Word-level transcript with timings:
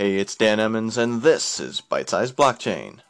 Hey, 0.00 0.16
it's 0.16 0.34
Dan 0.34 0.60
Emmons, 0.60 0.96
and 0.96 1.20
this 1.20 1.60
is 1.60 1.82
Bite 1.82 2.08
Size 2.08 2.32
Blockchain. 2.32 3.00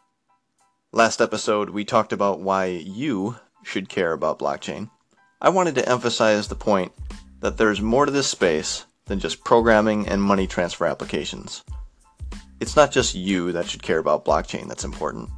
Last 0.91 1.21
episode, 1.21 1.71
we 1.71 1.85
talked 1.85 2.13
about 2.13 2.41
why 2.41 2.65
you 2.65 3.37
should 3.63 3.89
care 3.89 4.13
about 4.13 4.41
blockchain. 4.41 4.91
I 5.41 5.51
wanted 5.51 5.77
to 5.77 5.89
emphasize 5.89 6.49
the 6.49 6.57
point 6.57 6.91
that 7.39 7.57
there's 7.57 7.81
more 7.81 8.07
to 8.07 8.11
this 8.11 8.27
space 8.27 8.87
than 9.05 9.21
just 9.21 9.45
programming 9.45 10.09
and 10.09 10.21
money 10.21 10.49
transfer 10.49 10.85
applications. 10.85 11.63
It's 12.59 12.75
not 12.75 12.91
just 12.91 13.15
you 13.15 13.53
that 13.53 13.69
should 13.69 13.85
care 13.85 13.99
about 13.99 14.25
blockchain 14.25 14.67
that's 14.67 14.83
important, 14.83 15.31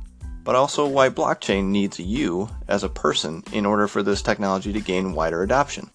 but 0.44 0.54
also 0.54 0.86
why 0.86 1.10
blockchain 1.10 1.64
needs 1.64 2.00
you 2.00 2.48
as 2.66 2.82
a 2.82 2.88
person 2.88 3.44
in 3.52 3.66
order 3.66 3.88
for 3.88 4.02
this 4.02 4.22
technology 4.22 4.72
to 4.72 4.80
gain 4.80 5.12
wider 5.12 5.42
adoption. 5.42 5.90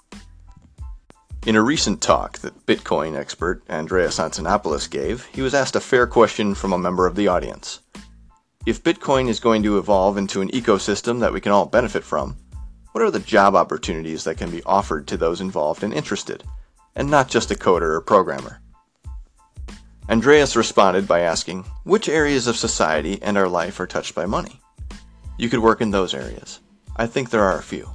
In 1.47 1.55
a 1.55 1.61
recent 1.61 2.01
talk 2.01 2.39
that 2.39 2.65
Bitcoin 2.65 3.15
expert 3.15 3.63
Andreas 3.69 4.19
Antonopoulos 4.19 4.89
gave, 4.89 5.27
he 5.27 5.41
was 5.41 5.53
asked 5.53 5.77
a 5.77 5.79
fair 5.79 6.05
question 6.05 6.53
from 6.53 6.73
a 6.73 6.77
member 6.77 7.07
of 7.07 7.15
the 7.15 7.29
audience. 7.29 7.79
If 8.65 8.83
Bitcoin 8.83 9.29
is 9.29 9.39
going 9.39 9.63
to 9.63 9.77
evolve 9.77 10.17
into 10.17 10.41
an 10.41 10.49
ecosystem 10.49 11.21
that 11.21 11.31
we 11.31 11.39
can 11.39 11.53
all 11.53 11.65
benefit 11.65 12.03
from, 12.03 12.35
what 12.91 13.01
are 13.01 13.11
the 13.11 13.21
job 13.21 13.55
opportunities 13.55 14.25
that 14.25 14.35
can 14.35 14.51
be 14.51 14.61
offered 14.63 15.07
to 15.07 15.15
those 15.15 15.39
involved 15.39 15.83
and 15.83 15.93
interested, 15.93 16.43
and 16.97 17.09
not 17.09 17.29
just 17.29 17.49
a 17.49 17.55
coder 17.55 17.93
or 17.95 18.01
programmer? 18.01 18.59
Andreas 20.09 20.57
responded 20.57 21.07
by 21.07 21.21
asking, 21.21 21.63
Which 21.85 22.09
areas 22.09 22.47
of 22.47 22.57
society 22.57 23.19
and 23.21 23.37
our 23.37 23.47
life 23.47 23.79
are 23.79 23.87
touched 23.87 24.15
by 24.15 24.25
money? 24.25 24.59
You 25.37 25.47
could 25.47 25.61
work 25.61 25.79
in 25.79 25.91
those 25.91 26.13
areas. 26.13 26.59
I 26.97 27.07
think 27.07 27.29
there 27.29 27.43
are 27.43 27.57
a 27.57 27.63
few. 27.63 27.89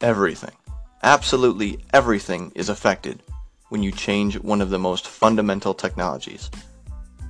Everything. 0.00 0.56
Absolutely 1.02 1.84
everything 1.92 2.52
is 2.54 2.68
affected 2.68 3.22
when 3.68 3.82
you 3.82 3.92
change 3.92 4.38
one 4.38 4.60
of 4.60 4.70
the 4.70 4.78
most 4.78 5.06
fundamental 5.06 5.74
technologies, 5.74 6.50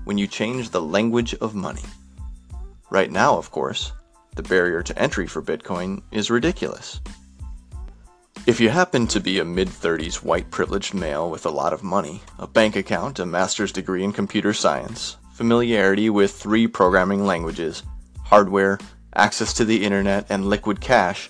when 0.05 0.19
you 0.19 0.27
change 0.27 0.71
the 0.71 0.81
language 0.81 1.35
of 1.35 1.55
money. 1.55 1.83
Right 2.91 3.11
now, 3.11 3.37
of 3.37 3.51
course, 3.51 3.93
the 4.37 4.43
barrier 4.43 4.83
to 4.83 4.99
entry 4.99 5.27
for 5.27 5.43
Bitcoin 5.43 6.03
is 6.13 6.31
ridiculous. 6.31 7.01
If 8.47 8.61
you 8.61 8.69
happen 8.69 9.09
to 9.09 9.21
be 9.21 9.41
a 9.41 9.45
mid 9.45 9.69
30s 9.69 10.23
white 10.23 10.51
privileged 10.53 10.95
male 10.95 11.29
with 11.29 11.47
a 11.47 11.51
lot 11.51 11.73
of 11.73 11.83
money, 11.83 12.23
a 12.39 12.47
bank 12.47 12.77
account, 12.77 13.19
a 13.19 13.27
master's 13.27 13.73
degree 13.73 14.05
in 14.05 14.13
computer 14.13 14.53
science, 14.53 15.17
familiarity 15.33 16.11
with 16.11 16.33
three 16.33 16.69
programming 16.69 17.27
languages, 17.27 17.83
hardware, 18.25 18.79
access 19.15 19.53
to 19.55 19.65
the 19.65 19.85
internet, 19.85 20.27
and 20.29 20.47
liquid 20.47 20.81
cash, 20.81 21.29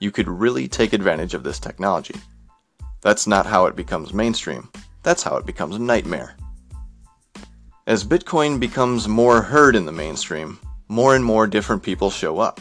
you 0.00 0.10
could 0.10 0.28
really 0.28 0.68
take 0.68 0.92
advantage 0.92 1.34
of 1.34 1.42
this 1.42 1.58
technology. 1.58 2.14
That's 3.00 3.26
not 3.26 3.46
how 3.46 3.66
it 3.66 3.76
becomes 3.76 4.12
mainstream. 4.12 4.68
That's 5.02 5.22
how 5.22 5.36
it 5.36 5.46
becomes 5.46 5.76
a 5.76 5.80
nightmare. 5.80 6.36
As 7.86 8.04
Bitcoin 8.04 8.60
becomes 8.60 9.08
more 9.08 9.40
heard 9.40 9.74
in 9.74 9.86
the 9.86 9.92
mainstream, 9.92 10.58
more 10.88 11.14
and 11.14 11.24
more 11.24 11.46
different 11.46 11.82
people 11.82 12.10
show 12.10 12.38
up. 12.38 12.60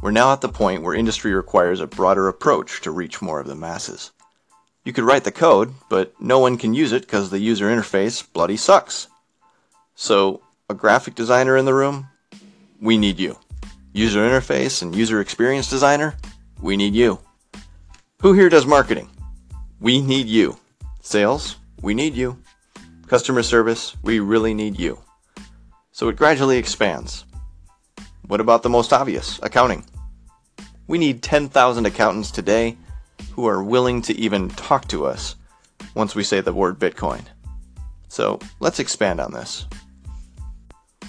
We're 0.00 0.10
now 0.10 0.32
at 0.32 0.40
the 0.40 0.48
point 0.48 0.82
where 0.82 0.94
industry 0.94 1.32
requires 1.32 1.80
a 1.80 1.86
broader 1.86 2.28
approach 2.28 2.80
to 2.82 2.90
reach 2.90 3.22
more 3.22 3.40
of 3.40 3.46
the 3.46 3.54
masses. 3.54 4.12
You 4.84 4.92
could 4.92 5.04
write 5.04 5.24
the 5.24 5.32
code, 5.32 5.72
but 5.88 6.12
no 6.20 6.40
one 6.40 6.58
can 6.58 6.74
use 6.74 6.92
it 6.92 7.02
because 7.02 7.30
the 7.30 7.38
user 7.38 7.68
interface 7.68 8.24
bloody 8.32 8.56
sucks. 8.56 9.06
So, 9.94 10.42
a 10.68 10.74
graphic 10.74 11.14
designer 11.14 11.56
in 11.56 11.64
the 11.64 11.74
room? 11.74 12.08
We 12.80 12.98
need 12.98 13.20
you. 13.20 13.38
User 13.92 14.20
interface 14.20 14.82
and 14.82 14.94
user 14.94 15.20
experience 15.20 15.70
designer? 15.70 16.16
We 16.62 16.76
need 16.76 16.94
you. 16.94 17.18
Who 18.20 18.34
here 18.34 18.48
does 18.48 18.66
marketing? 18.66 19.10
We 19.80 20.00
need 20.00 20.28
you. 20.28 20.56
Sales? 21.00 21.56
We 21.80 21.92
need 21.92 22.14
you. 22.14 22.38
Customer 23.08 23.42
service? 23.42 23.96
We 24.04 24.20
really 24.20 24.54
need 24.54 24.78
you. 24.78 25.00
So 25.90 26.08
it 26.08 26.14
gradually 26.14 26.58
expands. 26.58 27.24
What 28.28 28.40
about 28.40 28.62
the 28.62 28.68
most 28.68 28.92
obvious 28.92 29.40
accounting? 29.42 29.84
We 30.86 30.98
need 30.98 31.20
10,000 31.20 31.84
accountants 31.84 32.30
today 32.30 32.76
who 33.32 33.48
are 33.48 33.64
willing 33.64 34.00
to 34.02 34.14
even 34.14 34.48
talk 34.50 34.86
to 34.88 35.04
us 35.04 35.34
once 35.96 36.14
we 36.14 36.22
say 36.22 36.40
the 36.40 36.52
word 36.52 36.78
Bitcoin. 36.78 37.24
So 38.06 38.38
let's 38.60 38.78
expand 38.78 39.20
on 39.20 39.32
this. 39.32 39.66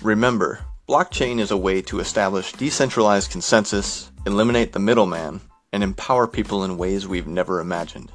Remember, 0.01 0.61
blockchain 0.89 1.39
is 1.39 1.51
a 1.51 1.57
way 1.57 1.83
to 1.83 1.99
establish 1.99 2.53
decentralized 2.53 3.29
consensus 3.29 4.09
eliminate 4.25 4.71
the 4.71 4.79
middleman, 4.79 5.41
and 5.73 5.83
empower 5.83 6.27
people 6.27 6.63
in 6.63 6.77
ways 6.77 7.07
we've 7.07 7.27
never 7.27 7.59
imagined. 7.59 8.11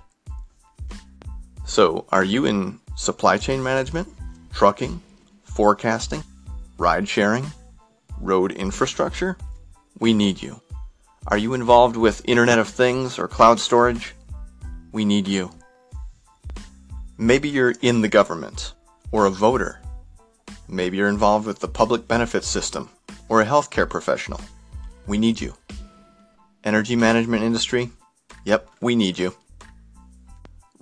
So, 1.67 2.07
are 2.11 2.25
you 2.25 2.47
in 2.47 2.79
supply 2.97 3.37
chain 3.37 3.63
management, 3.63 4.09
trucking, 4.55 5.03
forecasting, 5.43 6.23
ride 6.79 7.07
sharing, 7.07 7.45
road 8.21 8.53
infrastructure? 8.53 9.37
We 9.99 10.15
need 10.15 10.41
you. 10.41 10.63
Are 11.27 11.37
you 11.37 11.53
involved 11.53 11.97
with 11.97 12.23
Internet 12.25 12.61
of 12.61 12.69
Things 12.69 13.19
or 13.19 13.29
cloud 13.29 13.61
storage? 13.61 14.15
We 14.93 15.05
need 15.05 15.29
you. 15.29 15.51
Maybe 17.19 17.49
you're 17.49 17.75
in 17.83 18.01
the 18.01 18.09
government 18.09 18.73
or 19.11 19.27
a 19.27 19.31
voter. 19.31 19.81
Maybe 20.69 20.97
you're 20.97 21.09
involved 21.09 21.47
with 21.47 21.59
the 21.59 21.69
public 21.69 22.07
benefits 22.07 22.47
system 22.47 22.89
or 23.29 23.43
a 23.43 23.47
healthcare 23.47 23.91
professional. 23.91 24.41
We 25.07 25.19
need 25.19 25.41
you. 25.41 25.55
Energy 26.65 26.97
management 26.97 27.43
industry, 27.43 27.91
yep, 28.45 28.69
we 28.81 28.97
need 28.97 29.19
you. 29.19 29.35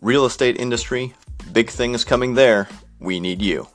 Real 0.00 0.24
estate 0.24 0.58
industry, 0.58 1.14
big 1.52 1.70
things 1.70 2.04
coming 2.04 2.34
there, 2.34 2.68
we 2.98 3.20
need 3.20 3.42
you. 3.42 3.68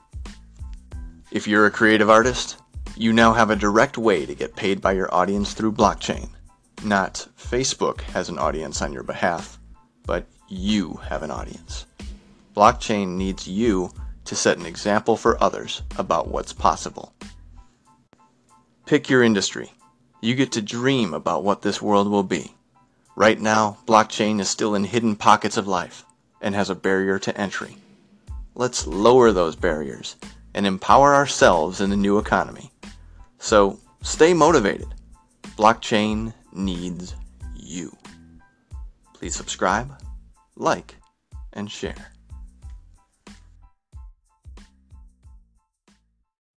If 1.32 1.48
you're 1.48 1.68
a 1.68 1.72
creative 1.72 2.10
artist, 2.10 2.58
you 2.98 3.14
now 3.14 3.34
have 3.34 3.52
a 3.52 3.56
direct 3.56 3.98
way 3.98 4.26
to 4.26 4.36
get 4.36 4.56
paid 4.56 4.82
by 4.82 4.94
your 4.94 5.14
audience 5.14 5.54
through 5.54 5.74
blockchain. 5.74 6.30
Not 6.84 7.28
Facebook 7.38 8.02
has 8.02 8.30
an 8.30 8.40
audience 8.40 8.82
on 8.82 8.92
your 8.92 9.04
behalf, 9.04 9.60
but 10.06 10.26
you 10.50 11.00
have 11.08 11.24
an 11.24 11.32
audience. 11.32 11.86
Blockchain 12.56 13.16
needs 13.16 13.48
you 13.48 13.92
to 14.26 14.36
set 14.36 14.58
an 14.58 14.66
example 14.66 15.16
for 15.16 15.42
others 15.42 15.84
about 15.98 16.28
what's 16.28 16.54
possible. 16.54 17.14
Pick 18.86 19.10
your 19.10 19.24
industry. 19.24 19.72
You 20.24 20.36
get 20.36 20.52
to 20.52 20.62
dream 20.62 21.16
about 21.16 21.44
what 21.44 21.64
this 21.64 21.82
world 21.82 22.08
will 22.08 22.24
be. 22.24 22.54
Right 23.16 23.40
now, 23.42 23.80
blockchain 23.88 24.40
is 24.40 24.50
still 24.50 24.76
in 24.76 24.84
hidden 24.84 25.16
pockets 25.16 25.58
of 25.58 25.68
life 25.68 26.06
and 26.42 26.54
has 26.54 26.70
a 26.70 26.76
barrier 26.76 27.18
to 27.20 27.36
entry. 27.36 27.78
Let's 28.54 28.86
lower 28.86 29.32
those 29.32 29.56
barriers 29.56 30.16
and 30.54 30.68
empower 30.68 31.16
ourselves 31.16 31.82
in 31.82 31.90
the 31.90 31.96
new 31.98 32.20
economy. 32.20 32.72
So 33.40 33.80
stay 34.04 34.34
motivated. 34.36 34.94
Blockchain 35.58 36.34
needs 36.54 37.16
you. 37.56 37.96
Please 39.16 39.36
subscribe, 39.36 39.92
like, 40.56 40.96
and 41.54 41.70
share. 41.70 42.12